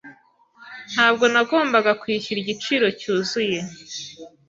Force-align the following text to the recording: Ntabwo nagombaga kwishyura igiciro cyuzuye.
Ntabwo 0.93 1.25
nagombaga 1.33 1.91
kwishyura 2.01 2.37
igiciro 2.41 2.87
cyuzuye. 2.99 3.59